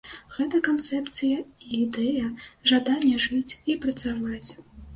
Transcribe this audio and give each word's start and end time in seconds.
Гэта 0.35 0.61
канцэпцыя 0.67 1.37
і 1.67 1.69
ідэя, 1.83 2.33
жаданне 2.73 3.15
жыць 3.29 3.57
і 3.71 3.79
працаваць. 3.87 4.47